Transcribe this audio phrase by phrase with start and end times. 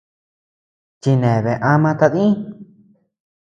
[1.01, 2.25] Chineabea ama tadï.